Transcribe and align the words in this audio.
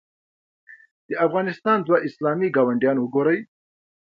د 1.07 1.11
افغانستان 1.25 1.77
دوه 1.81 1.97
اسلامي 2.07 2.47
ګاونډیان 2.55 2.97
وګورئ. 2.99 3.39